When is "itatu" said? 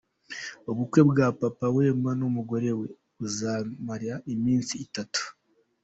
4.87-5.21